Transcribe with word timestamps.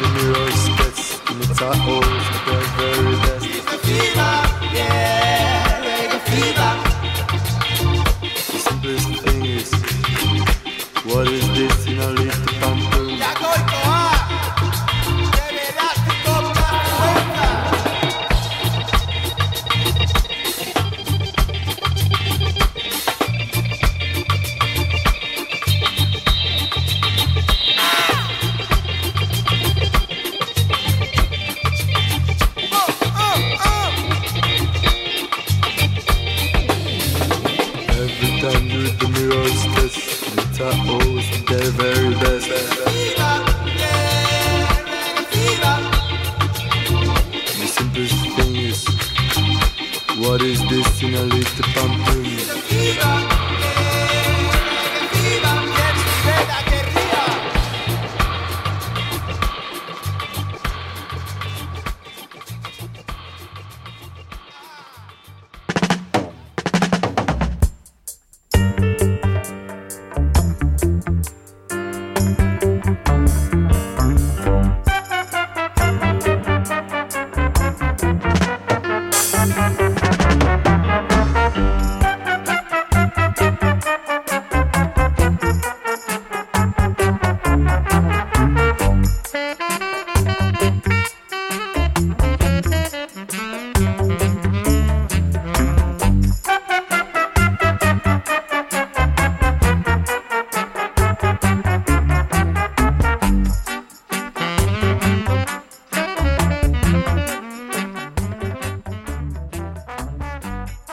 the 0.00 0.08
mirror 0.14 0.50
splits 0.50 1.20
in 1.30 1.36
its 1.42 1.60
eyes, 1.62 2.04
they're 2.46 2.60
very, 2.76 3.14
very 3.16 3.33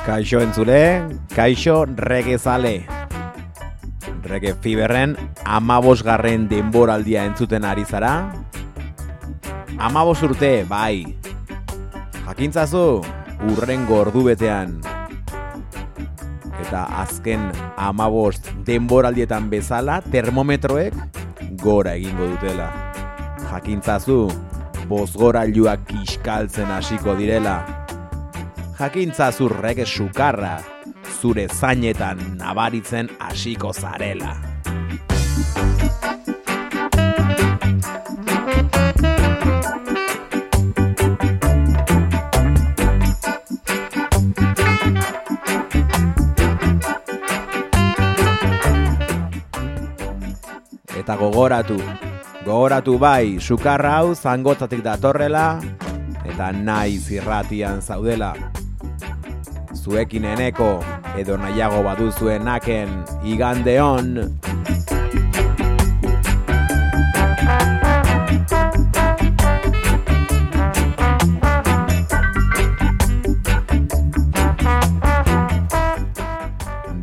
Kaixo 0.02 0.40
entzule, 0.42 1.06
kaixo 1.36 1.86
regezale. 1.86 2.88
Rege 4.26 4.56
fiberren 4.58 5.14
amabos 5.46 6.02
garren 6.02 6.48
denboraldia 6.50 7.26
entzuten 7.30 7.66
ari 7.70 7.86
zara. 7.86 8.32
Amabos 9.78 10.24
urte, 10.26 10.64
bai. 10.66 11.06
Jakintzazu, 12.26 13.04
urren 13.54 13.86
gordu 13.86 14.24
betean. 14.26 14.80
Eta 16.64 16.88
azken 17.04 17.52
amabos 17.78 18.40
denboraldietan 18.66 19.52
bezala 19.54 20.00
termometroek 20.02 20.98
gora 21.62 21.94
egingo 21.94 22.32
dutela. 22.34 22.72
Jakintzazu, 23.52 24.24
bozgora 24.90 25.46
joak 25.46 25.86
kiskaltzen 25.94 26.74
hasiko 26.74 27.14
direla 27.22 27.81
jakintza 28.82 29.28
zurrek 29.30 29.84
sukarra, 29.86 30.56
zure 31.22 31.46
zainetan 31.46 32.18
nabaritzen 32.40 33.12
hasiko 33.22 33.70
zarela. 33.74 34.32
Eta 50.98 51.18
gogoratu, 51.20 51.78
gogoratu 52.48 52.98
bai, 52.98 53.38
sukarra 53.38 54.00
hau 54.00 54.16
zangotatik 54.16 54.82
datorrela, 54.82 55.62
eta 56.26 56.50
naiz 56.50 57.12
irratian 57.14 57.86
zaudela 57.86 58.34
zuekin 59.82 60.26
eneko, 60.30 60.78
edo 61.18 61.38
nahiago 61.42 61.82
baduzuen 61.82 62.46
naken, 62.46 62.92
igandeon! 63.26 64.30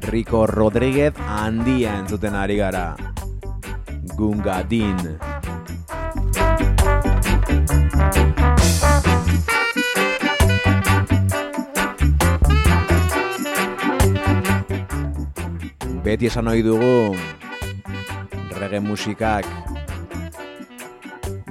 Rico 0.09 0.47
Rodríguez 0.47 1.13
handia 1.19 1.99
entzuten 1.99 2.35
ari 2.35 2.57
gara. 2.63 2.95
Gungadin. 4.17 5.19
beti 16.09 16.25
esan 16.25 16.49
ohi 16.49 16.63
dugu 16.65 17.13
rege 18.57 18.79
musikak 18.81 19.45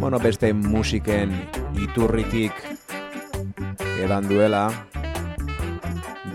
bueno, 0.02 0.18
beste 0.18 0.50
musiken 0.54 1.30
iturritik 1.78 2.54
edan 4.02 4.26
duela. 4.26 4.72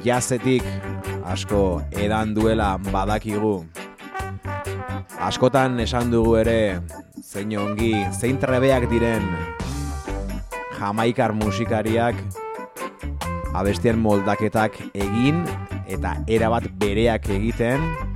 Jazetik 0.04 0.62
asko 1.26 1.82
edan 1.90 2.34
duela 2.34 2.76
badakigu. 2.92 3.64
Askotan 5.18 5.80
esan 5.82 6.14
dugu 6.14 6.36
ere 6.44 6.78
zein 7.26 7.56
ongi, 7.58 8.04
zein 8.14 8.38
trebeak 8.38 8.86
diren 8.90 9.26
jamaikar 10.78 11.34
musikariak 11.34 12.22
abestien 13.54 13.98
moldaketak 13.98 14.78
egin 14.94 15.42
eta 15.90 16.16
erabat 16.26 16.70
bereak 16.78 17.28
egiten 17.30 18.11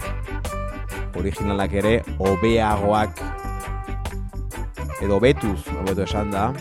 originalak 1.18 1.72
ere 1.72 2.00
hobeagoak 2.18 3.20
edo 5.02 5.20
betuz, 5.20 5.60
hobeto 5.80 6.02
esan 6.02 6.30
da. 6.30 6.52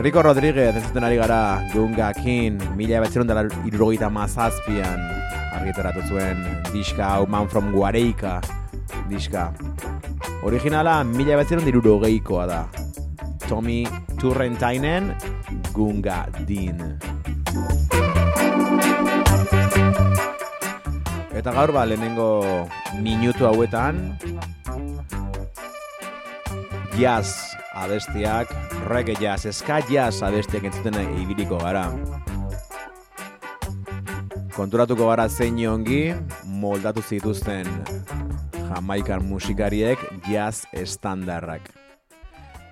Rico 0.00 0.22
Rodríguez, 0.22 0.74
ez 0.76 1.02
ari 1.02 1.16
gara, 1.16 1.64
Gunga 1.72 2.12
King, 2.12 2.58
mila 2.76 3.00
betzeron 3.00 3.26
dela 3.26 3.46
irrogeita 3.64 4.10
mazazpian, 4.10 5.00
argitaratu 5.54 6.02
zuen 6.10 6.42
diska 6.72 7.06
hau 7.14 7.26
Man 7.26 7.48
From 7.48 7.72
Guareika 7.72 8.40
diska. 9.08 9.52
Originala 10.44 11.02
mila 11.04 11.38
betzeron 11.40 11.64
dirurogeikoa 11.64 12.46
da. 12.46 12.64
Tommy 13.48 13.84
Turrentainen 14.20 15.14
Gunga 15.72 16.26
Din. 16.46 16.80
Eta 21.44 21.52
gaur 21.52 21.74
ba, 21.76 21.82
lehenengo 21.84 22.40
minutu 23.04 23.44
hauetan 23.44 23.98
jazz 26.96 27.52
abestiak, 27.76 28.48
reggae 28.88 29.12
jazz, 29.20 29.52
ska 29.52 29.82
jazz 29.84 30.22
abestiak 30.24 30.64
entzuten 30.64 30.96
ibiliko 31.20 31.58
gara. 31.60 31.82
Konturatuko 34.56 35.10
gara 35.10 35.26
zein 35.28 35.60
ongi 35.68 36.14
moldatu 36.48 37.04
zituzten 37.04 37.68
jamaikan 38.70 39.28
musikariek 39.28 40.00
jazz 40.24 40.64
estandarrak. 40.72 41.68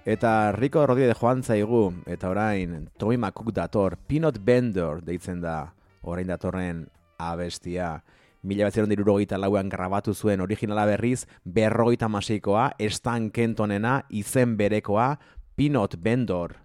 Eta 0.08 0.56
Rico 0.56 0.86
Rodríguez 0.86 1.18
joan 1.20 1.44
zaigu, 1.44 1.92
eta 2.06 2.32
orain 2.32 2.88
Tommy 2.96 3.20
McCook 3.20 3.52
dator, 3.52 4.00
Peanut 4.08 4.40
Bender 4.40 5.04
deitzen 5.04 5.44
da, 5.44 5.75
orain 6.00 6.32
datorren 6.32 6.86
abestia 7.20 7.98
mila 8.42 8.64
bat 8.64 8.74
zeron 8.74 8.90
lauan 9.38 9.68
grabatu 9.68 10.14
zuen 10.14 10.40
originala 10.40 10.86
berriz, 10.86 11.26
berrogeita 11.44 12.08
masikoa, 12.08 12.72
Stan 12.78 13.30
Kentonena, 13.30 14.02
izen 14.10 14.56
berekoa, 14.56 15.18
Pinot 15.56 15.96
Bendor. 15.98 16.56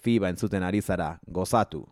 Fiba 0.00 0.28
entzuten 0.28 0.62
ari 0.62 0.80
zara, 0.80 1.18
gozatu. 1.26 1.86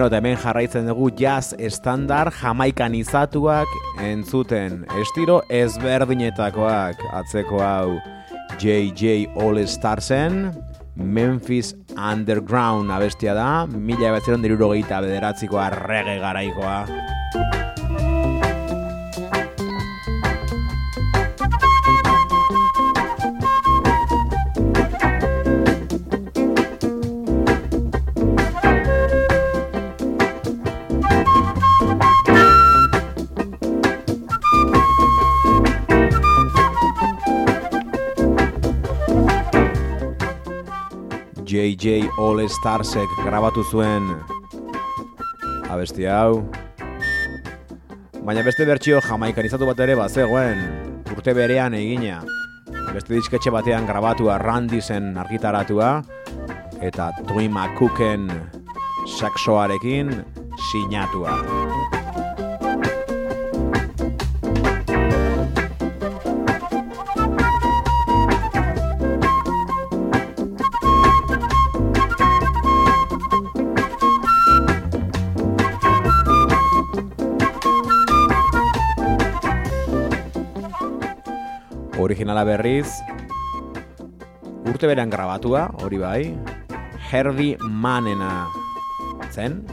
Beno, 0.00 0.06
eta 0.08 0.16
hemen 0.16 0.38
jarraitzen 0.40 0.86
dugu 0.88 1.10
jazz 1.12 1.52
estandar 1.60 2.30
jamaikan 2.32 2.94
izatuak 2.96 3.68
entzuten. 4.00 4.78
Estiro 4.96 5.42
ezberdinetakoak 5.52 7.02
atzeko 7.18 7.60
hau 7.60 7.98
JJ 8.56 9.26
All 9.36 9.60
Starsen, 9.68 10.54
Memphis 10.96 11.74
Underground 11.98 12.88
abestia 12.96 13.36
da, 13.36 13.66
mila 13.68 14.14
ebatzeron 14.14 14.40
dirurogeita 14.40 15.02
bederatzikoa 15.04 15.68
rege 15.76 16.16
garaikoa. 16.24 16.78
JJ 41.60 42.08
All 42.16 42.40
Starsek 42.48 43.10
grabatu 43.20 43.60
zuen 43.68 44.06
abesti 45.68 46.06
hau. 46.08 46.40
Baina 48.24 48.40
beste 48.46 48.64
bertsio 48.64 49.02
jamaikan 49.04 49.44
izatu 49.44 49.68
bat 49.68 49.82
ere 49.84 49.96
bazegoen 49.98 50.62
urte 51.12 51.34
berean 51.36 51.76
egina. 51.76 52.22
Beste 52.94 53.12
disketxe 53.12 53.52
batean 53.52 53.84
grabatua 53.90 54.38
Randisen 54.40 55.12
argitaratua 55.20 55.92
eta 56.80 57.10
Troy 57.28 57.50
McCooken 57.50 58.30
saxoarekin 59.18 60.16
sinatua. 60.70 61.36
Originala 82.40 82.44
berriz 82.44 82.88
urte 84.64 84.86
berean 84.86 85.10
grabatua, 85.10 85.68
hori 85.82 85.98
bai, 85.98 86.36
Herbie 87.10 87.56
Manena 87.60 88.46
zen, 89.32 89.66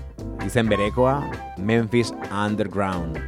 izen 0.45 0.67
berekoa, 0.67 1.23
Memphis 1.57 2.13
Underground. 2.31 3.19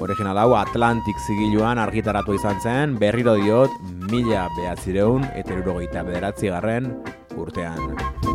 Original 0.00 0.36
hau 0.36 0.56
Atlantic 0.56 1.16
zigiluan 1.26 1.78
argitaratu 1.78 2.34
izan 2.34 2.60
zen, 2.60 2.98
berriro 2.98 3.36
diot, 3.38 3.70
mila 4.10 4.48
behatzireun 4.58 5.24
eta 5.32 5.54
erurogeita 5.54 6.02
bederatzi 6.02 6.50
garren 6.50 6.92
urtean. 7.36 8.31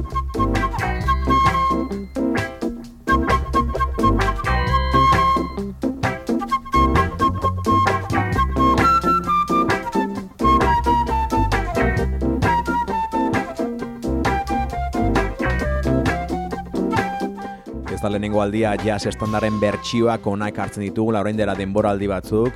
Lehenengo 18.18 18.42
aldia 18.42 18.72
jazz 18.82 19.06
estandaren 19.06 19.60
bertsioak 19.62 20.26
ona 20.26 20.48
ekartzen 20.50 20.82
ditugu 20.88 21.14
orain 21.14 21.38
dela 21.38 21.54
denboraldi 21.54 22.08
batzuk. 22.10 22.56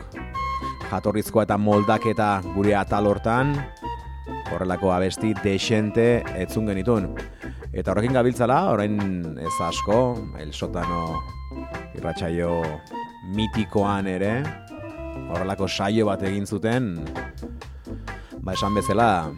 Jatorrizkoa 0.89 1.43
eta 1.45 1.57
moldaketa 1.61 2.29
gure 2.55 2.73
atal 2.75 3.05
hortan, 3.05 3.53
horrelako 4.49 4.89
abesti 4.91 5.35
desente 5.43 6.23
etzun 6.33 6.65
genitun. 6.65 7.11
Eta 7.71 7.93
horrekin 7.93 8.17
gabiltzala, 8.17 8.57
orain 8.73 8.97
ez 9.37 9.53
asko, 9.61 9.99
el 10.41 10.51
sotano 10.51 11.21
irratsaio 11.93 12.57
mitikoan 13.37 14.09
ere, 14.09 14.33
horrelako 15.29 15.69
saio 15.69 16.09
bat 16.09 16.25
egin 16.25 16.49
zuten, 16.49 16.95
ba 18.41 18.57
esan 18.57 18.73
bezala, 18.81 19.29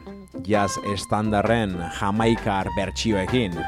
jazz 0.48 0.80
estandarren 0.96 1.76
jamaikar 2.00 2.72
bertsioekin. 2.80 3.60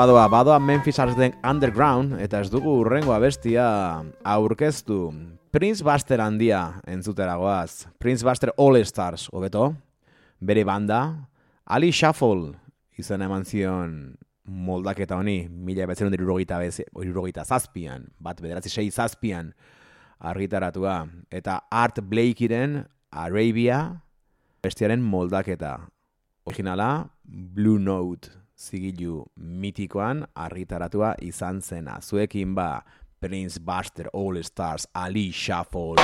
Badoa, 0.00 0.28
badoa 0.28 0.58
Memphis 0.58 0.98
Arden 0.98 1.34
Underground, 1.44 2.14
eta 2.24 2.38
ez 2.40 2.48
dugu 2.48 2.70
urrengo 2.80 3.12
abestia 3.12 3.66
aurkeztu. 4.24 5.10
Prince 5.52 5.84
Buster 5.84 6.22
handia 6.24 6.80
entzuteragoaz. 6.88 7.84
Prince 8.00 8.24
Buster 8.24 8.54
All 8.56 8.78
Stars, 8.88 9.26
hobeto. 9.28 9.74
Bere 10.40 10.64
banda, 10.64 11.28
Ali 11.66 11.92
Shuffle 11.92 12.54
izan 12.96 13.26
eman 13.26 13.44
zion 13.44 13.92
moldaketa 14.48 15.20
honi, 15.20 15.50
mila 15.50 15.84
betzen 15.90 16.16
irurogeita 16.16 17.44
zazpian, 17.44 18.08
bat 18.18 18.40
bederatzi 18.40 18.72
sei 18.72 18.88
zazpian 18.90 19.52
argitaratua. 20.18 21.02
Eta 21.28 21.60
Art 21.68 22.00
Blakeyren 22.00 22.86
Arabia 23.10 24.00
bestiaren 24.64 25.04
moldaketa. 25.04 25.76
Originala, 26.48 27.10
Blue 27.28 27.78
Note 27.78 28.39
zigilu 28.60 29.24
mitikoan 29.36 30.26
argitaratua 30.34 31.14
izan 31.20 31.62
zena. 31.62 31.98
Zuekin 32.00 32.54
ba, 32.54 32.82
Prince 33.20 33.60
Buster 33.60 34.08
All 34.12 34.42
Stars 34.42 34.88
Ali 34.94 35.32
Shuffle. 35.32 35.96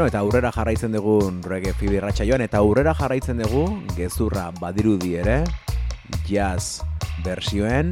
Beno, 0.00 0.08
eta 0.08 0.20
aurrera 0.24 0.48
jarraitzen 0.48 0.94
dugu 0.96 1.18
reggae 1.44 1.74
fibirratxa 1.76 2.24
joan, 2.24 2.40
eta 2.40 2.62
aurrera 2.64 2.94
jarraitzen 2.96 3.42
dugu 3.42 3.66
gezurra 3.98 4.46
badirudi 4.56 5.10
ere, 5.20 5.42
jazz 6.24 6.80
bersioen, 7.20 7.90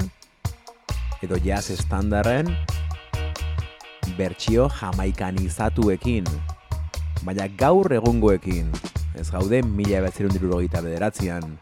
edo 1.21 1.37
jazz 1.45 1.67
estandarren, 1.75 2.49
bertsio 4.17 4.71
jamaikanizatuekin, 4.79 6.33
baina 7.29 7.51
gaur 7.61 7.93
egungoekin, 7.99 8.73
ez 9.13 9.29
gaude 9.29 9.61
mila 9.69 10.01
ebatzerun 10.01 10.33
dirurogeita 10.33 10.81
bederatzean, 10.81 11.59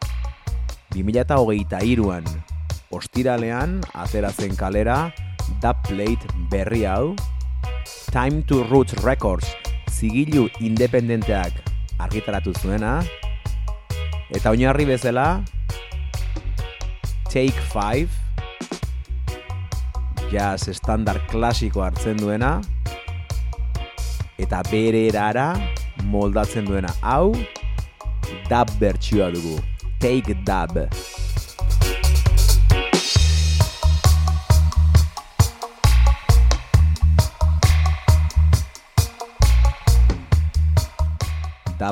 2008 0.95 1.83
iruan, 1.91 2.31
ostiralean, 2.95 3.81
ateratzen 3.99 4.55
kalera, 4.55 5.09
da 5.59 5.75
plate 5.91 6.31
berri 6.55 6.87
hau, 6.87 7.17
Time 8.15 8.45
to 8.47 8.63
Roots 8.71 8.95
Records, 9.03 9.56
zigilu 9.97 10.47
independenteak 10.61 11.57
argitaratu 11.99 12.53
zuena, 12.61 13.01
eta 14.31 14.53
oinarri 14.53 14.85
bezala, 14.89 15.43
Take 17.33 17.61
5, 17.73 18.09
jazz 20.33 20.69
standard 20.77 21.25
klasiko 21.33 21.85
hartzen 21.85 22.21
duena, 22.21 22.59
eta 24.41 24.63
bere 24.71 25.07
erara 25.09 25.51
moldatzen 26.13 26.69
duena. 26.69 26.93
Hau, 27.03 27.33
dub 28.51 28.75
bertsioa 28.81 29.31
dugu. 29.35 29.59
Take 30.01 30.37
dub. 30.45 30.85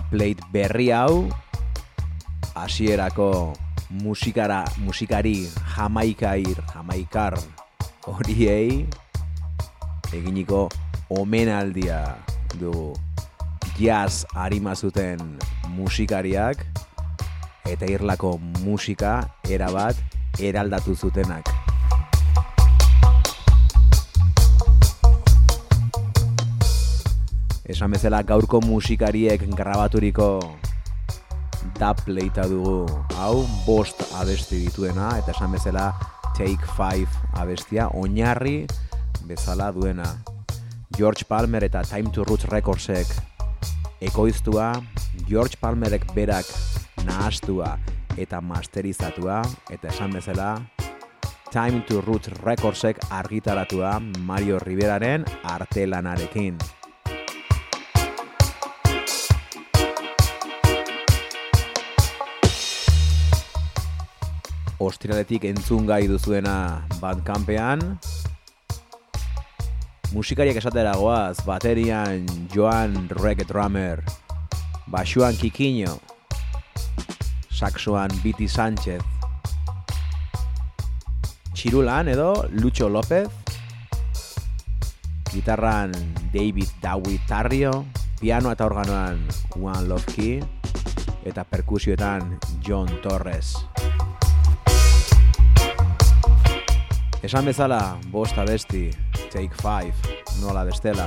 Plate 0.00 0.42
berri 0.52 0.90
hau 0.90 1.28
hasierako 2.54 3.52
musikara 3.90 4.64
musikari 4.78 5.48
jamaikair 5.76 6.59
jamaikar 6.72 7.35
horiei 8.07 8.87
eginiko 10.12 10.68
omenaldia 11.11 12.16
du 12.61 12.94
jazz 13.78 14.24
harima 14.35 14.74
zuten 14.74 15.18
musikariak 15.74 16.62
eta 17.64 17.88
irlako 17.88 18.38
musika 18.62 19.24
erabat 19.48 19.96
eraldatu 20.38 20.94
zutenak. 20.94 21.63
Esan 27.64 27.94
bezala 27.94 28.18
gaurko 28.29 28.59
musikariek 28.61 29.40
grabaturiko 29.57 30.27
dub 31.79 32.03
leita 32.12 32.44
dugu 32.44 32.85
hau 33.16 33.46
bost 33.64 34.03
abesti 34.20 34.59
dituena 34.66 35.14
eta 35.16 35.33
esan 35.33 35.57
bezala 35.57 35.87
Take 36.37 36.68
5 36.77 37.38
abestia 37.40 37.88
oinarri 37.96 38.66
bezala 39.24 39.70
duena 39.72 40.11
George 40.98 41.24
Palmer 41.24 41.64
eta 41.64 41.81
Time 41.88 42.12
to 42.12 42.29
Roots 42.29 42.44
Recordsek 42.53 43.09
ekoiztua 44.12 44.68
George 45.24 45.57
Palmerek 45.57 46.05
berak 46.12 46.44
nahastua 47.09 47.79
eta 48.20 48.44
masterizatua 48.44 49.40
eta 49.72 49.88
esan 49.88 50.12
bezala 50.12 50.53
Time 51.48 51.81
to 51.88 52.05
Roots 52.05 52.29
Recordsek 52.44 53.00
argitaratua 53.09 54.00
Mario 54.20 54.59
Riveraren 54.59 55.24
artelanarekin. 55.48 56.59
Ostiraletik 64.82 65.44
entzun 65.46 65.87
gai 65.87 66.06
duzuena 66.10 66.87
bandkampean. 67.00 67.98
Musikariak 70.14 70.58
esatera 70.58 70.94
goaz, 70.98 71.42
baterian 71.46 72.26
Joan 72.54 73.08
Reggae 73.10 73.46
Drummer, 73.46 74.02
basuan 74.87 75.34
Kikiño, 75.34 75.98
saxoan 77.50 78.14
Biti 78.22 78.46
Sánchez, 78.46 79.02
txirulan 81.54 82.08
edo 82.14 82.46
Lucho 82.50 82.88
López, 82.88 83.26
gitarran 85.34 85.90
David 86.30 86.70
Dawi 86.82 87.18
Tarrio, 87.26 87.84
piano 88.20 88.54
eta 88.54 88.66
organoan 88.66 89.18
One 89.58 89.82
Love 89.90 90.42
eta 91.24 91.42
perkusioetan 91.42 92.38
John 92.62 92.87
Torres. 93.02 93.73
Esan 97.24 97.46
bezala, 97.48 97.98
bosta 98.12 98.44
besti, 98.44 98.90
Take 99.32 99.56
5, 99.56 100.42
nola 100.42 100.60
bestela. 100.68 101.06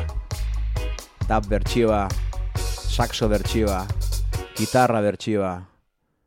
Dub 1.29 1.45
bertsioa, 1.45 2.07
saxo 2.57 3.29
bertsioa, 3.29 3.83
gitarra 4.57 5.03
bertsioa, 5.05 5.53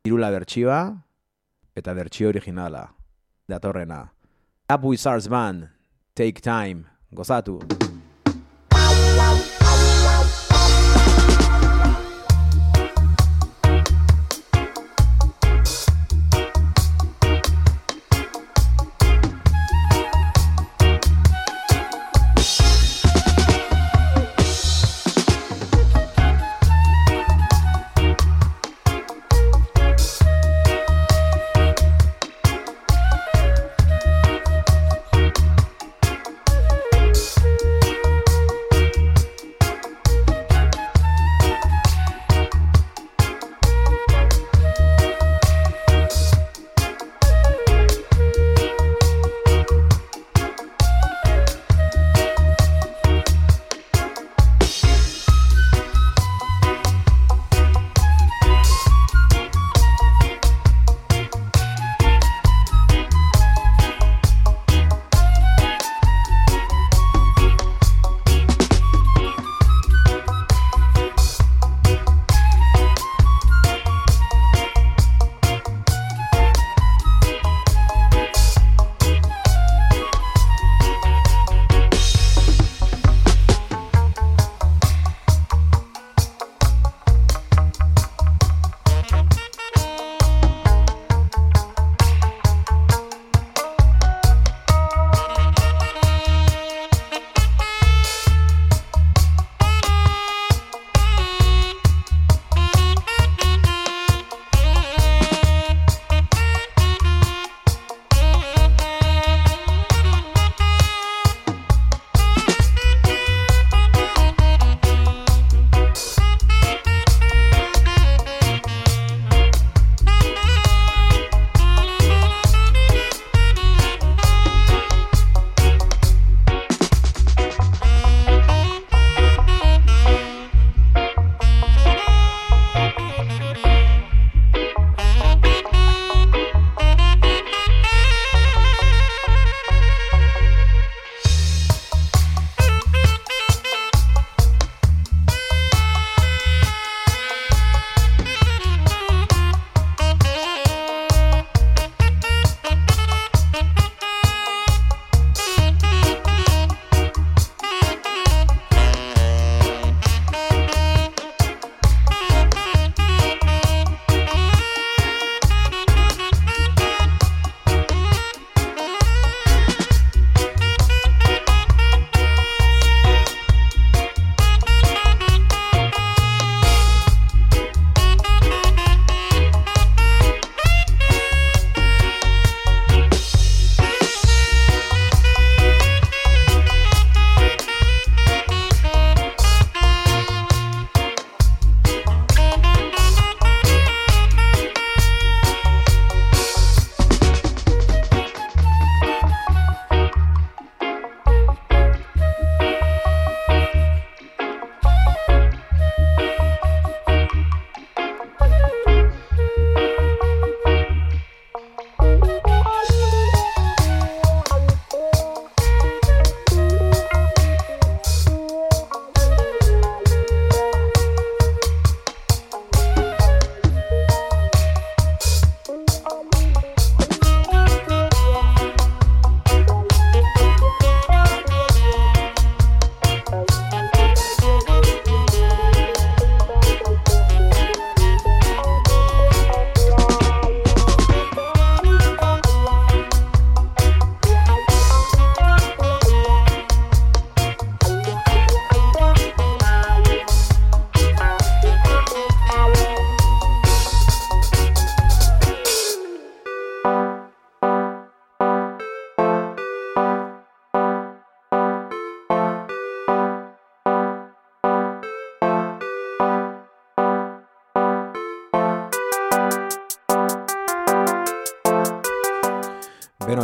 irula 0.06 0.30
bertsioa, 0.30 0.78
eta 1.74 1.94
bertsio 1.98 2.30
originala. 2.30 2.86
Datorrena. 3.50 4.04
Dub 4.70 4.84
Wizards 4.92 5.26
Band, 5.26 5.66
Take 6.14 6.38
Time, 6.40 6.84
gozatu. 7.10 7.58
Thank 7.58 7.89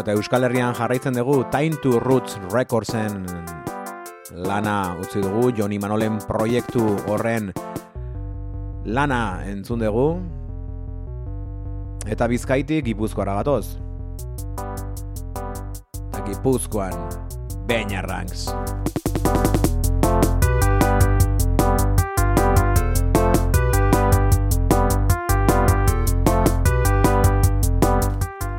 eta 0.07 0.15
Euskal 0.15 0.45
Herrian 0.47 0.71
jarraitzen 0.71 1.17
dugu 1.19 1.41
Time 1.51 1.75
to 1.83 1.99
Roots 1.99 2.37
Recordsen 2.53 3.25
lana 4.39 4.95
utzi 5.03 5.19
dugu, 5.19 5.49
Joni 5.51 5.81
Manolen 5.83 6.21
proiektu 6.29 6.85
horren 7.11 7.49
lana 8.87 9.43
entzun 9.51 9.83
dugu, 9.83 10.05
eta 12.07 12.31
bizkaitik 12.31 12.87
gipuzkoara 12.87 13.35
gatoz. 13.41 13.81
Eta 16.13 16.23
gipuzkoan, 16.31 16.95
Beña 17.67 18.07
Ranks. 18.07 18.47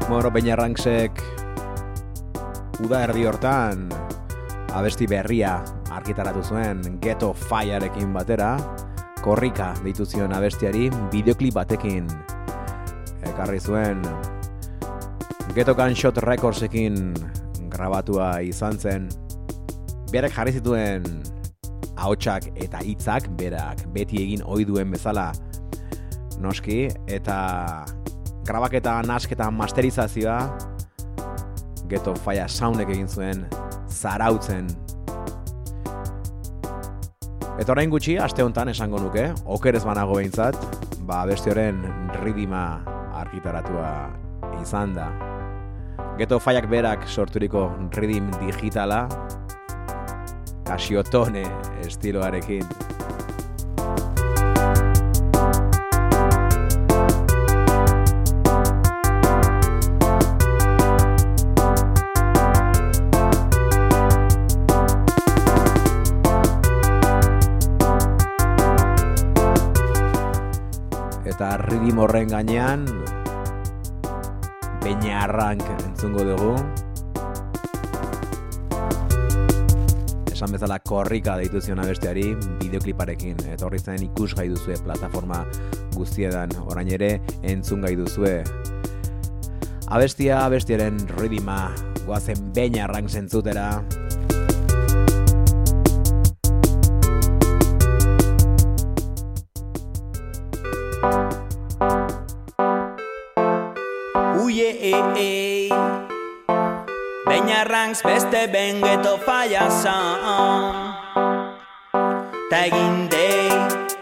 Bueno, 0.09 0.31
Beña 0.31 0.57
Ranksek 0.57 1.36
uda 2.83 2.99
erdi 3.07 3.25
hortan 3.25 3.87
abesti 4.77 5.07
berria 5.09 5.55
argitaratu 5.89 6.43
zuen 6.45 6.83
Ghetto 7.01 7.31
Fireekin 7.33 8.11
batera 8.13 8.51
korrika 9.25 9.71
deitu 9.81 10.05
zion 10.05 10.33
abestiari 10.35 10.91
bideoklip 11.11 11.55
batekin. 11.57 12.05
Ekarri 13.25 13.59
zuen 13.59 14.03
Ghetto 15.55 15.73
Gunshot 15.73 16.21
Recordsekin 16.21 17.15
grabatua 17.73 18.43
izan 18.45 18.77
zen. 18.77 19.09
Berak 20.13 20.37
jarri 20.37 20.53
zituen 20.59 21.07
ahotsak 21.97 22.51
eta 22.61 22.83
hitzak 22.85 23.31
berak 23.41 23.87
beti 23.95 24.21
egin 24.21 24.45
ohi 24.45 24.67
duen 24.69 24.93
bezala. 24.93 25.31
Noski 26.37 26.85
eta 27.09 27.39
grabaketa, 28.45 29.01
nasketa, 29.01 29.49
masterizazioa 29.49 30.37
Ghetto 31.87 32.15
Fire 32.23 32.47
Soundek 32.47 32.89
egin 32.93 33.07
zuen 33.07 33.45
zarautzen 33.87 34.67
Eta 37.57 37.73
orain 37.73 37.89
gutxi, 37.89 38.13
aste 38.21 38.43
honetan 38.45 38.69
esango 38.69 38.99
nuke, 39.01 39.23
okerez 39.49 39.81
banago 39.81 40.19
behintzat, 40.19 40.57
ba, 41.09 41.23
beste 41.25 41.49
horren 41.49 41.79
ridima 42.21 42.83
argitaratua 43.17 43.89
izan 44.61 44.93
da. 44.93 45.07
Geto 46.19 46.37
faiak 46.37 46.67
berak 46.69 47.07
sorturiko 47.09 47.63
ridim 47.97 48.29
digitala, 48.43 49.07
kasiotone 50.69 51.47
estiloarekin. 51.81 52.96
Ridim 71.67 71.99
horren 71.99 72.29
gainean, 72.31 72.85
Beña 74.83 75.23
arrank 75.25 75.63
entzungo 75.83 76.23
dugu. 76.23 76.53
Esan 80.31 80.53
bezala 80.53 80.77
korrika 80.79 81.35
deitu 81.35 81.59
zion 81.59 81.81
abesteari 81.83 82.29
bideokliparekin. 82.61 83.41
Eta 83.51 83.67
horri 83.67 83.81
zen 83.83 84.05
ikus 84.05 84.31
gai 84.37 84.47
duzue 84.53 84.77
plataforma 84.85 85.43
guztiedan 85.97 86.55
orain 86.63 86.87
ere 86.87 87.17
entzun 87.41 87.83
gai 87.83 87.95
duzue. 87.99 88.43
Abestia, 89.87 90.45
abestiaren 90.45 90.99
ridima, 91.17 91.73
guazen 92.05 92.53
Beña 92.55 92.85
arrank 92.87 93.09
zentzutera. 93.09 93.69
Beña 107.57 107.63
ranks 107.63 108.03
beste 108.03 108.47
bengeto 108.47 109.17
falla 109.25 109.71
san 109.71 110.93
Ta 112.51 112.65
egin 112.65 113.09
dei, 113.09 113.49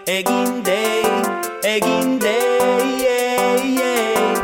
egin 0.06 0.62
dei, 0.62 1.06
egin 1.64 2.20
dei 2.20 3.00
yeah, 3.00 3.64
yeah. 3.80 4.36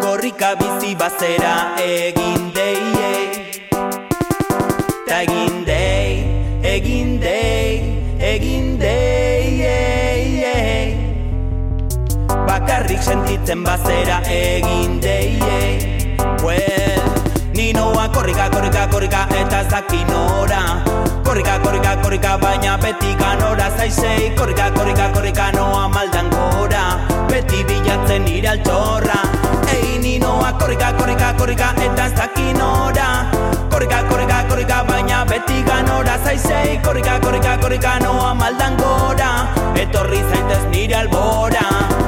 Korrika 0.00 0.54
bizi 0.54 0.94
bazera 0.94 1.74
egin 1.82 2.52
dei 2.54 2.78
yeah. 3.00 3.34
Ta 5.08 5.22
egin 5.22 5.64
dei, 5.64 6.22
egin 6.62 7.18
dei, 7.18 7.82
egin 8.20 8.78
dei 8.78 9.58
yeah, 9.58 10.14
yeah. 10.38 10.94
Bakarrik 12.46 13.02
sentitzen 13.02 13.64
bazera 13.64 14.22
egin 14.30 15.00
deie 15.00 16.06
Well, 16.44 17.25
noa 17.72 18.08
korrika, 18.08 18.50
korrika, 18.50 18.86
korrika 18.90 19.26
eta 19.30 19.60
ez 19.60 19.68
dakin 19.70 20.10
ora 20.14 20.62
Korrika, 21.24 21.58
korrika, 21.58 21.96
korrika 22.02 22.38
baina 22.38 22.76
beti 22.78 23.14
ganora 23.18 23.70
zaizei. 23.76 24.30
Korrika, 24.36 24.70
korrika, 24.70 25.08
korrika 25.12 25.50
noa 25.52 25.88
maldan 25.88 26.30
gora. 26.30 27.00
Beti 27.28 27.64
bilatzen 27.64 28.24
nire 28.24 28.48
altxorra. 28.48 29.18
Ei, 29.74 29.98
ni 29.98 30.18
noa 30.18 30.52
korrika, 30.52 30.92
korrika, 30.92 31.34
korrika 31.38 31.72
eta 31.82 32.06
ez 32.06 32.12
dakin 32.12 32.62
ora 32.62 33.26
Korrika, 33.70 34.02
korrika, 34.08 34.44
korrika 34.48 34.84
baina 34.88 35.24
beti 35.24 35.62
ganora 35.66 36.18
zaizei. 36.24 36.78
Korrika, 36.84 37.20
korrika, 37.20 37.58
korrika 37.58 37.98
noa 37.98 38.34
maldan 38.34 38.76
gora. 38.76 39.30
Etorri 39.74 40.22
zaitez 40.30 40.64
nire 40.70 40.94
albora 40.94 42.05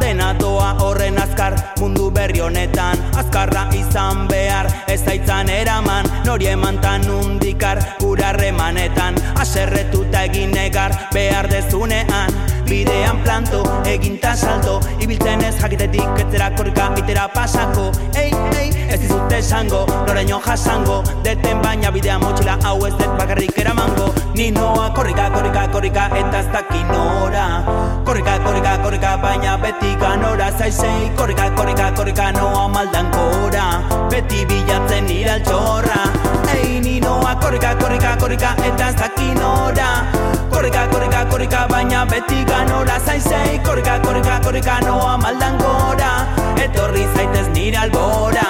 Tatena 0.00 0.32
doa 0.32 0.76
horren 0.80 1.18
azkar. 1.20 1.52
Mundu 1.76 2.06
berri 2.10 2.40
honetan 2.40 2.96
Azkarra 3.20 3.66
izan 3.76 4.22
behar. 4.30 4.66
Ez 4.88 5.02
aitzan 5.06 5.50
eraman 5.52 6.08
Nori 6.24 6.48
eman 6.48 6.80
tan 6.80 7.04
undikar. 7.04 7.82
Gura 8.00 8.30
harremanetan 8.30 9.20
Aserretuta 9.36 10.24
egin 10.24 10.56
negar. 10.56 10.96
Behar 11.12 11.50
dezunean 11.52 12.32
Bidean 12.70 13.20
planto, 13.24 13.60
egin 13.84 14.18
salto. 14.22 14.80
Ibiltzen 15.00 15.44
ez 15.44 15.56
jakitetik 15.60 16.24
etzera 16.24 16.50
korrika 16.56 16.94
itera 16.96 17.28
pasako. 17.28 17.90
Ei, 18.16 18.32
ei, 18.56 18.70
ez 18.88 19.00
dizute 19.00 19.38
esango, 19.38 19.84
noraino 20.06 20.40
jasango. 20.40 21.02
Deten 21.22 21.60
baina 21.60 21.90
bidea 21.90 22.18
motxila 22.18 22.56
hau 22.64 22.86
ez 22.86 22.94
dut 22.94 23.18
bakarrik 23.18 23.58
eramango. 23.58 24.14
Ni 24.34 24.50
noa 24.50 24.94
korrika, 24.94 25.30
korrika, 25.30 25.68
korrika 25.68 26.08
eta 26.14 26.38
ez 26.38 26.46
dakin 26.52 26.94
ora 26.94 27.89
Korrika, 28.10 28.40
korrika, 28.42 28.76
korrika 28.82 29.10
baina 29.22 29.56
beti 29.56 29.94
ganora 29.94 30.50
zaizei 30.58 31.10
Korrika, 31.16 31.44
korrika, 31.54 31.92
korrika 31.94 32.32
noa 32.32 32.66
maldan 32.68 33.06
gora. 33.14 33.66
Beti 34.10 34.44
bilatzen 34.50 35.06
nire 35.06 35.30
altxorra 35.36 36.00
Ei, 36.54 36.80
ni 36.80 36.98
noa 36.98 37.36
korrika, 37.36 37.76
korrika, 37.78 38.16
korrika 38.18 38.50
eta 38.66 38.88
ez 38.88 38.96
dakin 38.98 39.38
ora. 39.50 39.90
Korrika, 40.50 40.88
korrika, 40.90 41.22
korrika 41.30 41.68
baina 41.70 42.04
beti 42.04 42.42
ganora 42.50 42.98
zaizei 43.06 43.60
Korrika, 43.62 44.00
korrika, 44.02 44.40
korrika 44.42 44.80
noa 44.88 45.16
maldan 45.16 45.62
gora. 45.62 46.10
Etorri 46.66 47.06
zaitez 47.14 47.46
nire 47.54 47.78
albora 47.84 48.48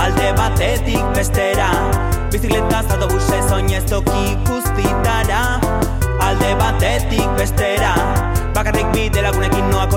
Alde 0.00 0.32
batetik 0.40 1.04
bestera. 1.12 1.68
Bizikletaz 2.32 2.86
autobusez 2.96 3.46
oinez 3.52 3.84
toki 3.92 4.38
guztitara 4.48 5.44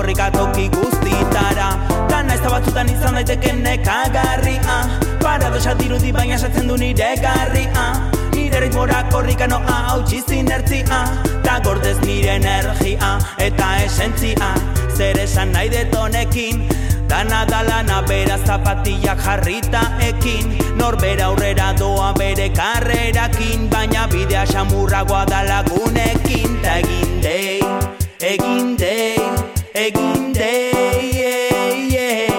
korrika 0.04 0.30
toki 0.30 0.68
guztitara 0.68 1.68
Dana 2.10 2.34
ez 2.34 2.40
da 2.44 2.50
batzutan 2.52 2.88
izan 2.92 3.14
daiteke 3.16 3.54
nekagarria 3.56 4.74
Paradoxa 5.22 5.72
dirudi 5.78 6.10
baina 6.12 6.34
esatzen 6.36 6.68
du 6.68 6.76
nire 6.76 7.14
garria. 7.22 7.84
Nire 8.34 8.60
ritmora 8.60 8.98
korrika 9.08 9.46
noa 9.48 9.76
hautsi 9.88 10.20
zinertzia 10.28 10.98
Ta 11.46 11.54
gordez 11.64 11.96
nire 12.04 12.34
energia 12.36 13.14
eta 13.46 13.68
esentzia. 13.86 14.50
Zer 14.92 15.22
esan 15.22 15.56
nahi 15.56 15.72
detonekin 15.72 16.68
Dana 17.08 17.44
da 17.48 17.62
lana 17.64 18.02
bera 18.08 18.36
zapatillak 18.44 19.24
jarrita 19.24 19.86
ekin. 20.10 20.52
Norbera 20.76 21.30
aurrera 21.30 21.72
doa 21.78 22.12
bere 22.18 22.50
karrerakin. 22.52 23.70
Baina 23.72 24.04
bidea 24.12 24.44
xamurragoa 24.52 25.24
da 25.32 25.42
lagunekin. 25.48 26.60
Ta 26.62 26.78
egin 26.84 27.20
dei, 27.24 27.60
egin 28.20 28.76
dei, 28.76 29.43
egin 29.74 30.32
yeah. 30.38 32.30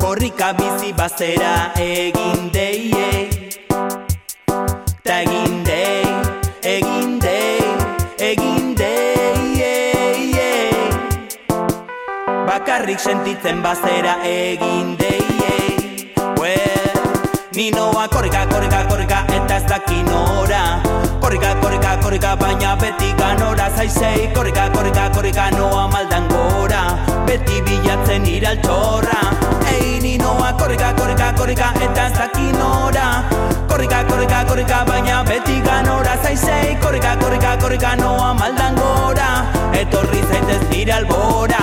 Korrika 0.00 0.52
bizi 0.58 0.92
bazera 0.92 1.70
egin 1.78 2.50
yeah. 2.52 3.30
Ta 5.04 5.20
egin 5.22 5.62
dei, 5.64 6.06
egin 6.62 7.20
dei, 7.22 7.62
egin 8.18 8.74
yeah. 9.54 10.74
bakarrik 12.46 12.98
sentitzen 12.98 13.62
bazera 13.62 14.18
egin 14.24 14.96
deie 14.98 16.10
Well, 16.36 16.98
ni 17.54 17.70
noa 17.70 18.08
korrika, 18.08 18.46
korrika, 18.50 18.84
korrika 18.88 19.24
eta 19.30 19.56
ez 19.56 19.64
dakin 19.70 20.10
ora 20.10 21.09
Korrika, 21.20 21.54
korrika, 21.60 21.96
korrika, 22.02 22.36
baina 22.36 22.76
beti 22.76 23.12
ganora 23.18 23.70
zaizei. 23.76 24.32
Korrika, 24.34 24.70
korrika, 24.70 25.10
korrika, 25.14 25.50
noa 25.56 25.86
maldan 25.88 26.28
gora. 26.28 26.82
Beti 27.26 27.60
bilatzen 27.62 28.26
iraltorra 28.26 29.20
Ei, 29.72 30.00
ni 30.00 30.16
noa 30.18 30.52
korrika, 30.58 30.92
korrika, 30.94 31.32
korrika 31.38 31.72
eta 31.80 32.06
ez 32.06 32.12
dakin 32.18 32.56
ora 32.60 33.06
Korrika, 33.68 34.04
korrika, 34.08 34.44
korrika, 34.48 34.84
baina 34.88 35.22
beti 35.24 35.60
ganora 35.60 36.16
zaizei. 36.22 36.76
Korrika, 36.80 37.16
korrika, 37.20 37.56
korrika, 37.60 37.94
noa 37.96 38.32
maldan 38.34 38.74
gora. 38.74 39.30
Etorri 39.72 40.24
zaitez 40.32 40.62
nire 40.70 40.92
albora 40.92 41.60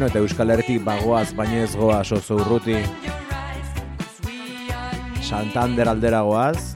Beno, 0.00 0.08
eta 0.08 0.20
Euskal 0.24 0.48
Herritik 0.48 0.78
bagoaz, 0.80 1.34
baina 1.36 1.58
ez 1.60 1.74
goaz 1.76 2.06
oso 2.16 2.38
urruti. 2.40 2.78
Santander 5.20 5.90
aldera 5.92 6.22
goaz. 6.24 6.72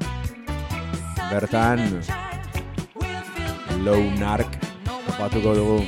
Bertan 1.31 1.81
will 1.89 2.03
feel 2.03 3.57
the 3.71 3.79
Lone 3.81 4.29
Ark 4.35 4.61
topatuko 5.09 5.57
dugu. 5.57 5.81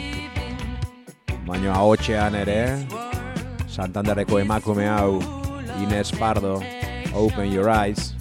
Baina 1.44 1.76
ahotxean 1.76 2.40
ere 2.40 2.58
Santanderreko 3.68 4.40
emakume 4.40 4.88
hau 4.88 5.20
Ines 5.84 6.16
Pardo 6.16 6.62
Open 7.12 7.52
Your 7.52 7.68
Eyes 7.68 8.15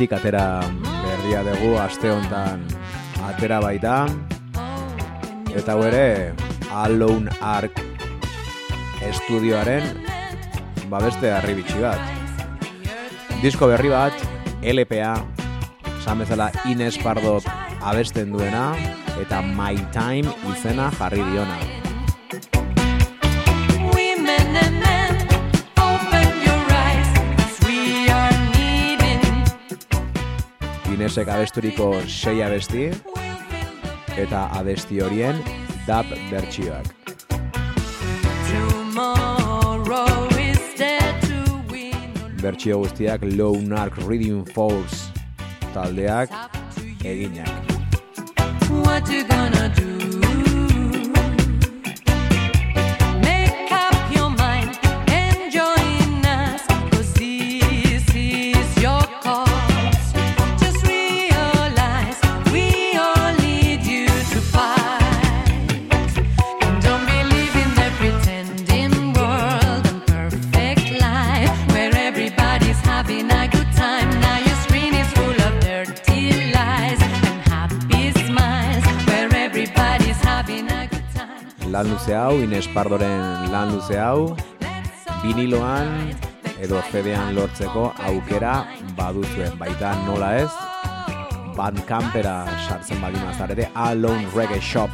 labetik 0.00 0.16
atera 0.16 0.64
berria 1.04 1.42
dugu 1.44 1.76
aste 1.76 2.08
hontan 2.08 2.64
atera 3.20 3.60
baita. 3.60 4.08
Eta 5.52 5.74
hau 5.74 5.82
ere 5.84 6.32
Alone 6.72 7.28
Ark 7.40 7.76
estudioaren 9.04 9.84
ba 10.88 11.02
beste 11.04 11.28
harri 11.28 11.52
bitxi 11.58 11.82
bat. 11.84 12.00
Disko 13.42 13.68
berri 13.68 13.92
bat, 13.92 14.16
LPA, 14.64 15.20
esan 15.98 16.24
bezala 16.24 16.48
Ines 16.64 16.96
Pardok 16.96 17.44
abesten 17.82 18.32
duena 18.32 18.72
eta 19.20 19.42
My 19.42 19.76
Time 19.92 20.32
izena 20.54 20.88
jarri 20.96 21.20
diona 21.28 21.79
Inesek 31.00 31.30
abesturiko 31.32 31.86
sei 32.12 32.42
abesti 32.44 32.82
eta 34.20 34.40
abesti 34.52 34.98
horien 35.00 35.38
dub 35.86 36.10
bertsioak. 36.28 36.90
Bertsio 42.42 42.82
guztiak 42.82 43.24
Lone 43.32 43.80
Ark 43.80 43.96
Reading 44.04 44.44
Force 44.52 45.08
taldeak 45.72 46.36
eginak. 47.00 47.48
What 48.68 49.08
you 49.08 49.24
gonna 49.24 49.72
do? 49.72 49.99
Lan 81.80 81.88
luze 81.96 82.12
hau, 82.12 82.36
Ines 82.36 82.66
Pardoren 82.76 83.48
lan 83.48 83.70
luze 83.72 83.96
hau, 83.96 84.36
viniloan 85.22 86.10
edo 86.60 86.76
fedean 86.92 87.32
lortzeko 87.32 87.86
aukera 88.04 88.66
baduzuen. 88.98 89.56
Baita 89.56 89.94
nola 90.04 90.28
ez, 90.42 90.50
Bandcampera 91.56 92.44
sartzen 92.66 93.00
badin 93.00 93.24
mazarete, 93.24 93.70
Alone 93.72 94.28
Reggae 94.36 94.60
Shop 94.60 94.92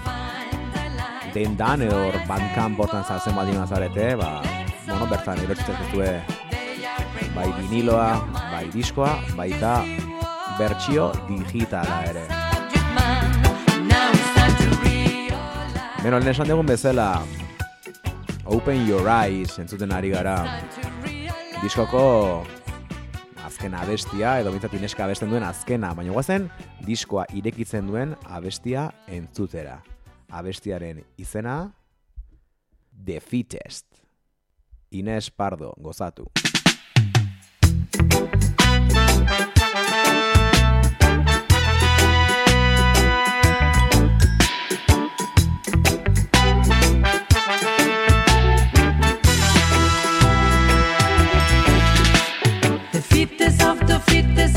dendan 1.35 1.83
edo 1.83 2.07
Bandcamp 2.31 2.79
hortan 2.79 3.03
sartzen 3.03 3.35
badin 3.35 3.59
mazarete, 3.59 4.15
ba, 4.23 4.39
bueno, 4.87 5.11
bertan 5.11 5.43
erotzen 5.43 5.83
duzue 5.83 6.23
bai 7.35 7.51
viniloa, 7.65 8.11
bai 8.55 8.67
diskoa, 8.71 9.17
baita 9.35 9.81
bertsio 10.55 11.11
digitala 11.27 12.05
ere. 12.15 12.46
Beno, 16.07 16.21
lehen 16.23 16.31
esan 16.31 16.47
dugun 16.47 16.69
bezala, 16.71 17.25
Open 18.45 18.85
Your 18.87 19.09
Eyes 19.11 19.57
entzuten 19.59 19.91
ari 19.91 20.13
gara. 20.13 20.37
Diskoko 21.59 22.45
azken 23.43 23.75
abestia, 23.75 24.37
edo 24.39 24.53
bintzat 24.55 24.77
ineska 24.79 25.03
abesten 25.03 25.35
duen 25.35 25.43
azkena, 25.43 25.91
baina 25.99 26.15
guazen 26.15 26.47
diskoa 26.87 27.27
irekitzen 27.35 27.91
duen 27.91 28.15
abestia 28.23 28.87
entzutera. 29.11 29.81
Abestiaren 30.31 31.03
izena, 31.19 31.73
The 32.95 33.19
Fittest. 33.19 33.89
Ines 34.95 35.33
Pardo, 35.35 35.75
gozatu. 35.75 36.31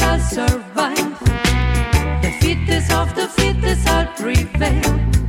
shall 0.09 0.47
survive. 0.47 1.19
The 2.23 2.31
fittest 2.41 2.91
of 2.91 3.13
the 3.15 3.27
fittest 3.27 3.85
shall 3.85 4.07
prevail. 4.17 5.28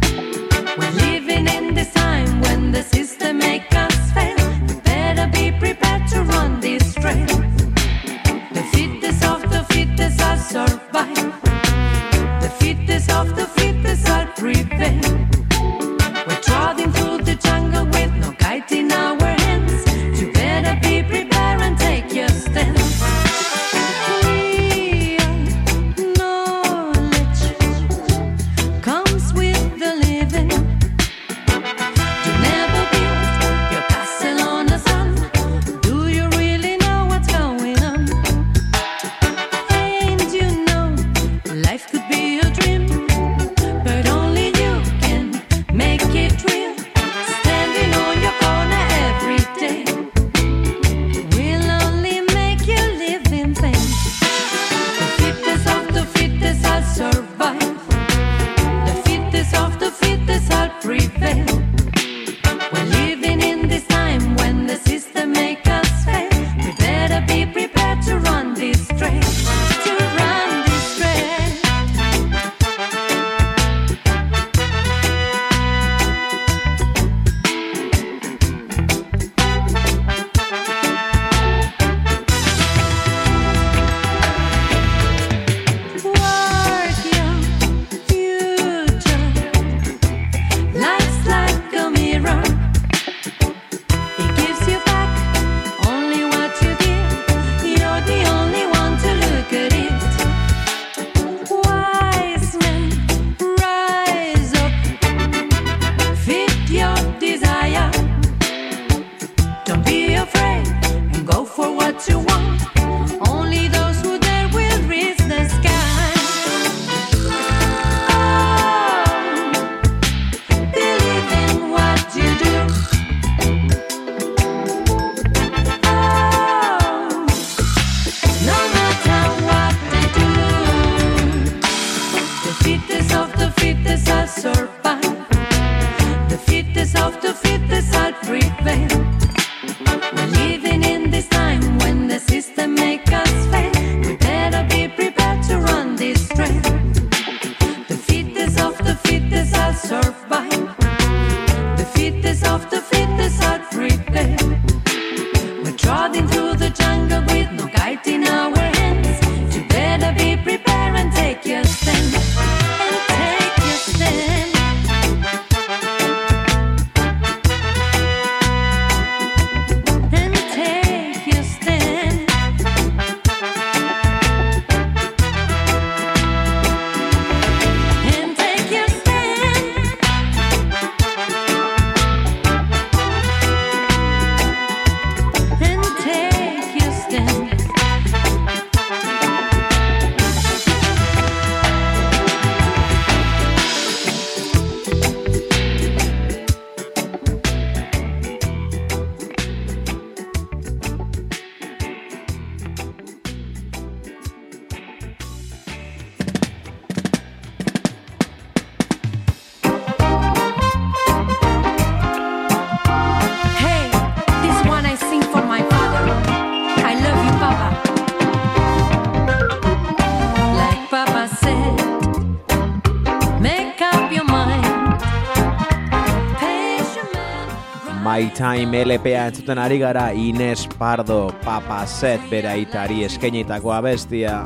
Time 228.50 228.82
LPA 228.82 229.30
entzuten 229.30 229.60
ari 229.62 229.76
gara 229.78 230.10
Ines 230.10 230.66
Pardo 230.74 231.30
Papa 231.38 231.86
Set 231.86 232.18
bera 232.26 232.56
itari 232.58 233.04
eskenitako 233.06 233.70
abestia. 233.70 234.42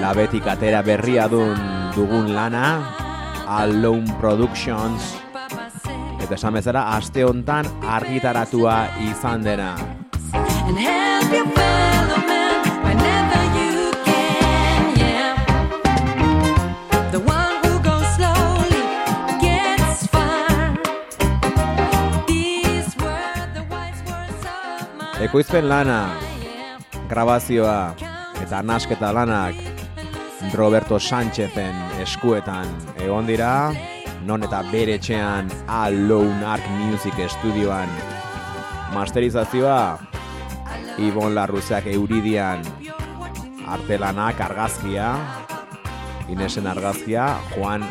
Labetik 0.00 0.48
atera 0.48 0.80
berria 0.80 1.28
dun 1.28 1.60
dugun 1.92 2.32
lana, 2.32 2.80
Alone 3.44 4.08
Productions, 4.16 5.20
eta 6.24 6.38
esan 6.40 6.56
bezala 6.56 6.88
aste 6.96 7.24
hontan 7.24 7.68
argitaratua 7.84 8.88
izan 9.10 9.44
dena. 9.44 9.74
and 10.66 10.78
help 10.78 11.28
your 11.32 11.46
fellow 11.52 12.20
man 12.24 12.64
whenever 12.86 13.40
you 13.58 13.92
can. 14.08 14.96
Yeah, 14.96 15.36
the 17.12 17.20
one 17.20 17.54
who 17.64 17.72
goes 17.84 18.08
slowly 18.16 18.84
gets 19.44 20.06
far. 20.08 20.72
These 22.26 22.96
were 22.96 23.36
the 23.56 23.64
wise 23.68 24.00
words 24.08 24.40
of 24.48 24.88
my 24.96 25.28
Ekoizpen 25.28 25.68
lana, 25.68 26.16
grabazioa 27.08 27.94
eta 28.40 28.62
nasketa 28.64 29.12
lanak 29.12 29.56
Roberto 30.54 30.96
Sánchezen 31.00 31.76
eskuetan 32.00 32.68
egon 33.00 33.26
dira, 33.28 33.72
non 34.24 34.42
eta 34.42 34.62
bere 34.72 34.96
etxean 34.96 35.50
Alone 35.68 36.44
Arc 36.44 36.64
Music 36.80 37.14
Studioan 37.28 37.88
masterizazioa 38.94 39.98
Ibon 40.98 41.34
Larruzeak 41.34 41.86
Euridian 41.92 42.64
artelanak 43.68 44.40
argazkia 44.40 45.14
Inesen 46.28 46.66
argazkia 46.66 47.36
Juan 47.52 47.84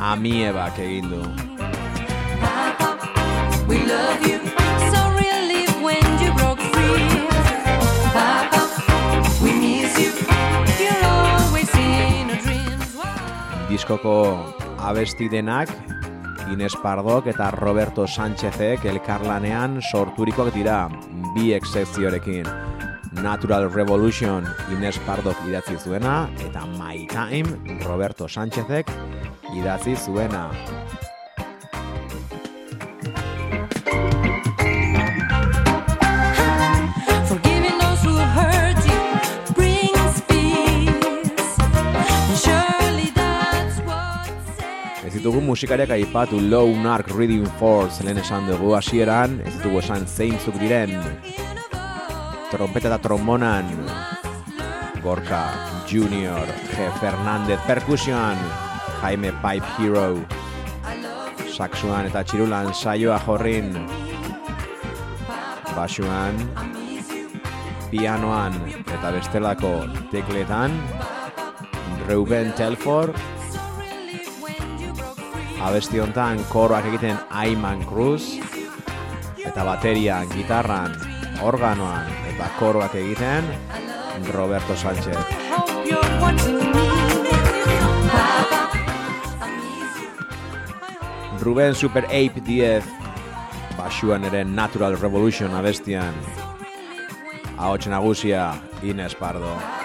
Amiebak 0.00 0.78
egin 0.78 1.10
du. 1.10 1.20
We 3.68 3.78
love 3.84 4.24
you. 4.26 4.40
So 4.90 5.00
relief 5.12 5.70
when 5.84 6.04
you 6.22 6.32
broke 6.32 6.60
free. 6.72 7.28
Papa, 8.16 8.62
we 9.42 9.52
miss 9.52 9.94
you. 10.00 10.12
You're 10.80 11.04
always 11.04 11.70
in 11.76 12.30
our 12.30 12.40
dreams. 12.40 12.96
Diskoko 13.68 14.63
abesti 14.84 15.28
denak 15.32 15.70
Ines 16.52 16.74
Pardok 16.82 17.30
eta 17.32 17.48
Roberto 17.56 18.04
Sánchezek 18.06 18.84
elkarlanean 18.84 19.80
sorturikoak 19.80 20.52
dira 20.54 20.88
bi 21.34 21.54
excepziorekin. 21.56 22.44
Natural 23.24 23.70
Revolution 23.72 24.44
Ines 24.74 24.98
Pardok 25.06 25.40
idatzi 25.48 25.78
zuena 25.78 26.28
eta 26.44 26.66
My 26.76 27.06
Time 27.08 27.80
Roberto 27.86 28.28
Sánchezek 28.28 28.92
idatzi 29.56 29.96
zuena. 29.96 30.50
Ditugu 45.24 45.40
musikariak 45.40 45.88
aipatu 45.88 46.36
Low 46.36 46.68
Narc 46.84 47.08
Reading 47.16 47.48
Force 47.56 48.04
lehen 48.04 48.18
esan 48.20 48.44
dugu 48.44 48.74
hasieran, 48.76 49.38
ez 49.40 49.54
ditugu 49.54 49.80
esan 49.80 50.04
zeintzuk 50.04 50.58
diren 50.60 50.92
trompeta 52.50 52.90
eta 52.90 52.98
trombonan 53.00 53.64
Gorka 55.00 55.40
Junior, 55.88 56.44
G. 56.68 56.90
Fernandez 57.00 57.56
Percussion, 57.64 58.36
Jaime 59.00 59.32
Pipe 59.40 59.64
Hero, 59.78 60.20
Saxuan 61.48 62.04
eta 62.12 62.20
Txirulan 62.20 62.74
saioa 62.76 63.16
jorrin, 63.24 63.72
Basuan, 65.72 66.36
pianoan 67.88 68.60
eta 68.76 69.16
bestelako 69.16 69.72
tekletan, 70.12 70.76
Reuben 72.04 72.52
Telford, 72.60 73.16
abesti 75.64 76.00
hontan 76.00 76.44
koroak 76.52 76.84
egiten 76.92 77.16
Ayman 77.30 77.84
Cruz, 77.88 78.36
eta 79.40 79.64
baterian, 79.64 80.28
gitarran, 80.36 80.92
organoan 81.42 82.08
eta 82.28 82.48
koroak 82.58 82.94
egiten 83.00 83.48
Roberto 84.32 84.76
Sánchez. 84.76 85.16
Ruben 91.40 91.74
Super 91.74 92.04
Ape 92.06 92.40
10 92.40 92.84
basuan 93.76 94.24
ere 94.24 94.44
Natural 94.44 94.96
Revolution 95.00 95.54
abestian 95.54 96.14
ahots 97.58 97.86
nagusia 97.86 98.54
Ines 98.82 99.14
Pardo. 99.14 99.83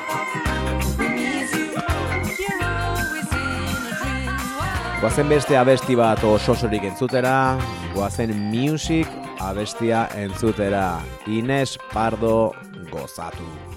Guazen 5.00 5.30
beste 5.32 5.56
abesti 5.56 5.95
bat 5.95 6.20
ososorik 6.28 6.84
entzutera, 6.89 7.56
guazen 7.93 8.34
music 8.52 9.08
abestia 9.39 10.04
entzutera, 10.20 11.00
Ines 11.39 11.78
Pardo 11.93 12.52
gozatu. 12.91 13.69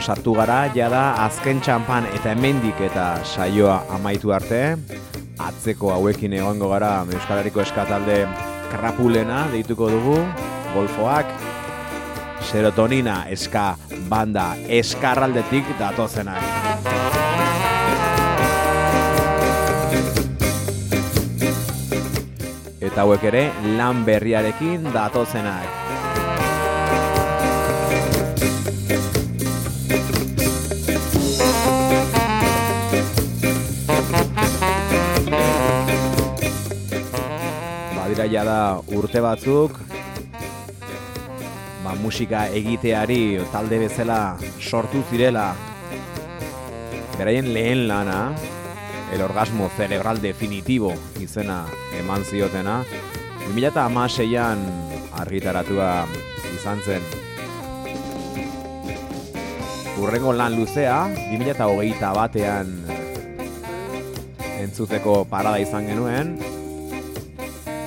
sartu 0.00 0.32
gara, 0.34 0.64
jada 0.74 1.14
azken 1.24 1.60
txampan 1.60 2.06
eta 2.14 2.32
hemendik 2.32 2.80
eta 2.84 3.20
saioa 3.24 3.82
amaitu 3.96 4.32
arte. 4.32 4.76
Atzeko 5.40 5.92
hauekin 5.94 6.34
egongo 6.36 6.68
gara, 6.72 7.04
Euskalariko 7.08 7.62
eskatalde 7.62 8.24
krapulena 8.72 9.46
deituko 9.52 9.88
dugu, 9.92 10.16
golfoak, 10.74 11.30
serotonina 12.50 13.24
eska 13.32 13.74
banda 14.08 14.54
eskarraldetik 14.80 15.68
datozenak. 15.78 16.42
Eta 22.80 23.04
hauek 23.04 23.28
ere 23.30 23.44
lan 23.76 24.04
berriarekin 24.08 24.90
datozenak. 24.94 25.89
Diraia 38.20 38.42
da 38.44 38.80
urte 38.92 39.20
batzuk, 39.24 39.78
ba, 41.80 41.94
musika 42.02 42.42
egiteari 42.52 43.40
talde 43.48 43.78
bezala 43.80 44.36
sortu 44.60 45.00
zirela. 45.08 45.54
Beraien 47.16 47.48
lehen 47.54 47.86
lana, 47.88 48.34
el 49.14 49.24
orgasmo 49.24 49.70
cerebral 49.78 50.20
definitivo 50.20 50.92
izena 51.16 51.62
eman 51.96 52.26
ziotena, 52.28 52.82
2006an 53.46 54.68
argitaratua 55.24 56.04
izan 56.52 56.84
zen. 56.84 57.08
Urrengo 59.96 60.36
lan 60.36 60.60
luzea, 60.60 61.06
2008 61.32 62.14
batean 62.20 62.76
entzuteko 64.60 65.22
parada 65.24 65.56
izan 65.56 65.88
genuen, 65.88 66.36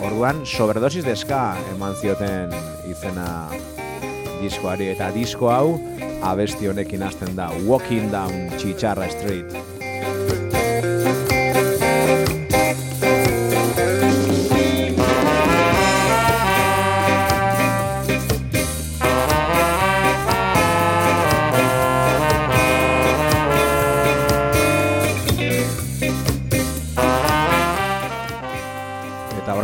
Orduan, 0.03 0.41
sobredosis 0.43 1.05
deska 1.07 1.53
eman 1.71 1.93
zioten 1.95 2.51
izena 2.91 3.27
diskoari 4.41 4.89
eta 4.91 5.07
disko 5.15 5.47
hau 5.47 5.77
abesti 6.27 6.67
honekin 6.67 7.05
hasten 7.07 7.37
da 7.39 7.49
Walking 7.63 8.11
Down 8.11 8.51
Chicharra 8.59 9.07
Street. 9.15 9.62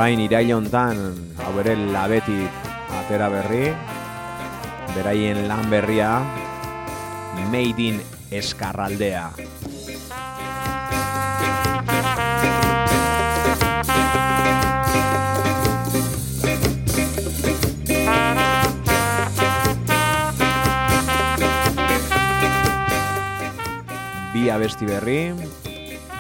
Orain 0.10 0.24
iraile 0.26 0.56
hontan 0.58 0.98
hau 1.38 1.52
bere 1.54 1.76
labetik 1.78 2.64
atera 2.98 3.28
berri, 3.30 3.68
beraien 4.96 5.44
lan 5.46 5.70
berria 5.70 6.08
Made 7.52 7.78
in 7.78 8.02
Eskarraldea. 8.34 9.28
Bi 24.34 24.50
abesti 24.50 24.90
berri, 24.90 25.22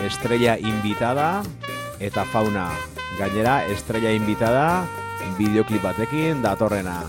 estrella 0.05 0.59
invitada 0.61 1.41
eta 1.97 2.29
fauna. 2.29 2.69
Gainera, 3.19 3.65
estrella 3.67 4.13
invitada, 4.15 4.87
bideoklip 5.35 5.83
batekin 5.83 6.39
datorrena. 6.39 7.03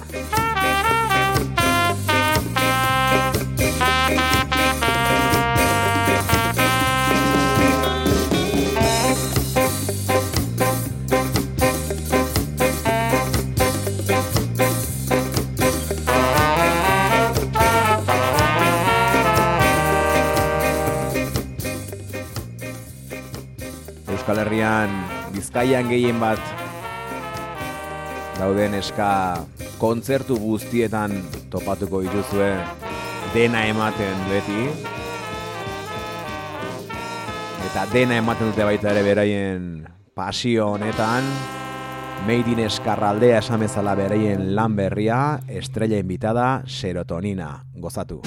Euskal 24.10 24.42
Herrian 24.42 25.19
Bizkaian 25.30 25.88
gehien 25.88 26.18
bat 26.20 26.40
dauden 28.40 28.74
eska 28.74 29.44
kontzertu 29.78 30.38
guztietan 30.40 31.14
topatuko 31.52 32.00
dituzue 32.04 32.50
dena 33.34 33.62
ematen 33.68 34.26
beti. 34.30 34.66
Eta 37.70 37.86
dena 37.92 38.18
ematen 38.18 38.50
dute 38.50 38.66
baita 38.66 38.90
ere 38.94 39.06
beraien 39.06 39.70
pasio 40.16 40.72
honetan. 40.74 41.30
Made 42.26 42.52
in 42.52 42.58
Eskarraldea 42.66 43.38
esan 43.40 43.62
bezala 43.64 43.94
beraien 43.96 44.50
lan 44.56 44.76
berria 44.76 45.40
estrella 45.48 46.02
invitada 46.02 46.50
serotonina. 46.66 47.54
Gozatu. 47.80 48.20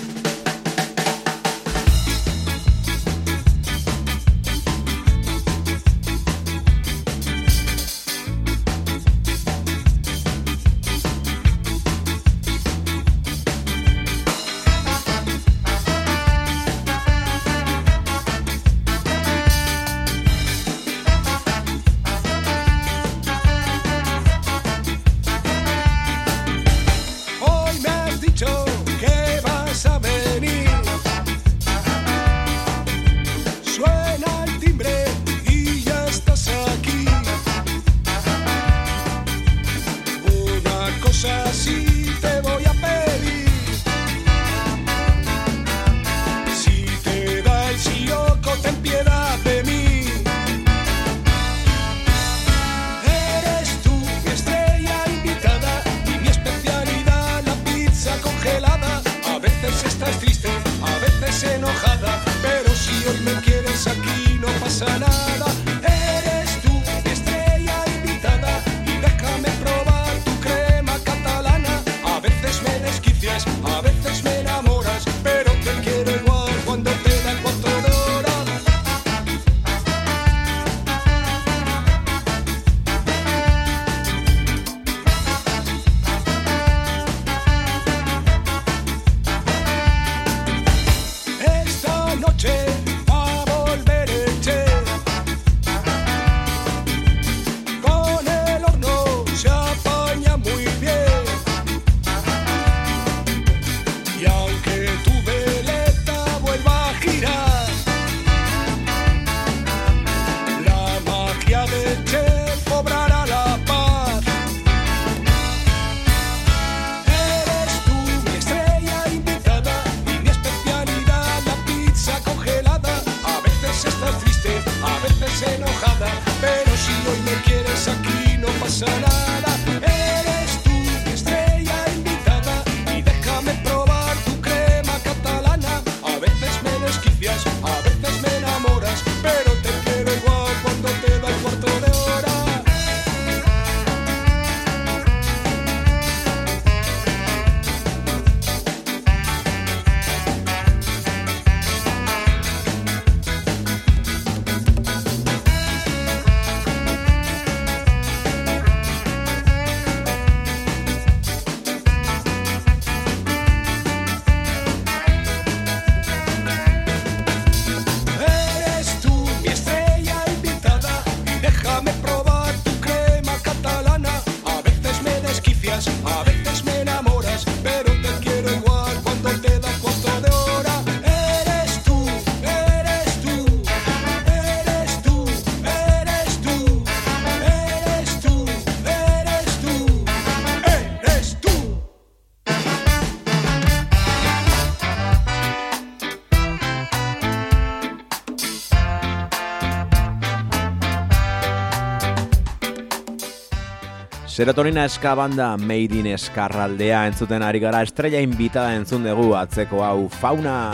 Serotonina 204.34 204.86
eska 204.86 205.14
banda 205.14 205.58
Made 205.58 205.94
in 205.94 206.08
Eskarraldea 206.10 207.04
entzuten 207.06 207.44
ari 207.46 207.60
gara 207.62 207.84
estrella 207.86 208.18
invitada 208.18 208.72
entzun 208.74 209.04
dugu 209.06 209.36
atzeko 209.38 209.84
hau 209.86 210.08
fauna. 210.10 210.74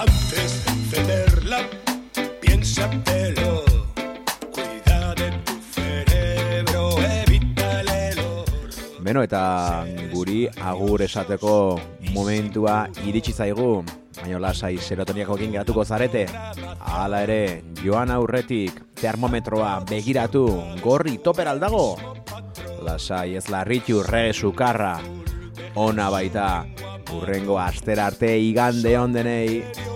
Antes 0.00 0.64
de 0.64 0.72
encenderla, 0.72 1.60
piénsatelo. 2.40 3.60
Beno, 9.04 9.20
eta 9.22 9.84
guri 10.14 10.48
agur 10.56 11.04
esateko 11.04 11.78
momentua 12.16 12.86
iritsi 13.04 13.36
zaigu. 13.36 13.84
Baina 14.20 14.40
lasai 14.42 14.76
serotoniakoekin 14.82 15.52
geratuko 15.54 15.84
zarete. 15.84 16.26
Hala 16.80 17.22
ere, 17.26 17.62
joan 17.82 18.10
aurretik, 18.10 18.80
termometroa 19.00 19.78
begiratu, 19.88 20.46
gorri 20.82 21.18
toper 21.22 21.48
aldago. 21.48 21.96
Lasai 22.82 23.36
ez 23.38 23.46
larritu 23.48 24.02
re 24.02 24.32
sukarra. 24.32 24.98
Ona 25.78 26.08
baita, 26.10 26.48
urrengo 27.14 27.58
astera 27.62 28.08
arte 28.10 28.34
igande 28.38 28.98
ondenei. 28.98 29.87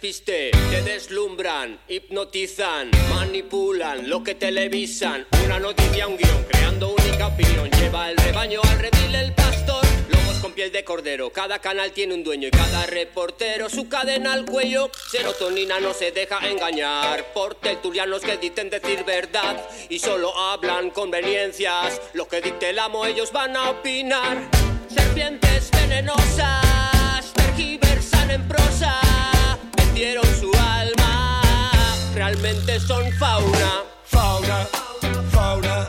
Te 0.00 0.50
deslumbran, 0.84 1.78
hipnotizan, 1.88 2.90
manipulan 3.10 4.08
lo 4.10 4.24
que 4.24 4.34
televisan. 4.34 5.26
Una 5.44 5.60
noticia, 5.60 6.08
un 6.08 6.16
guion, 6.16 6.44
creando 6.48 6.94
única 6.94 7.28
opinión. 7.28 7.70
Lleva 7.70 8.10
el 8.10 8.16
rebaño 8.16 8.60
al 8.64 8.78
redil 8.80 9.14
el 9.14 9.32
pastor. 9.34 9.84
Lobos 10.10 10.38
con 10.42 10.52
piel 10.52 10.72
de 10.72 10.84
cordero. 10.84 11.30
Cada 11.30 11.60
canal 11.60 11.92
tiene 11.92 12.14
un 12.14 12.24
dueño 12.24 12.48
y 12.48 12.50
cada 12.50 12.86
reportero 12.86 13.70
su 13.70 13.88
cadena 13.88 14.32
al 14.32 14.44
cuello. 14.44 14.90
Serotonina 15.10 15.78
no 15.78 15.94
se 15.94 16.10
deja 16.10 16.48
engañar 16.50 17.32
por 17.32 17.54
tertulianos 17.54 18.22
que 18.22 18.36
dicen 18.36 18.70
decir 18.70 19.04
verdad 19.04 19.64
y 19.88 20.00
solo 20.00 20.36
hablan 20.36 20.90
conveniencias. 20.90 22.00
Lo 22.14 22.26
que 22.26 22.40
dicte 22.40 22.70
el 22.70 22.78
amo 22.80 23.06
ellos 23.06 23.30
van 23.32 23.56
a 23.56 23.70
opinar. 23.70 24.50
Serpientes 24.92 25.70
venenosas 25.70 27.32
tergiversan 27.34 28.30
en 28.32 28.48
prosa, 28.48 29.00
vendieron 29.94 30.26
su 30.40 30.50
alma 30.58 31.40
realmente 32.16 32.80
son 32.80 33.12
fauna, 33.12 33.84
fauna, 34.04 34.66
fauna. 35.30 35.88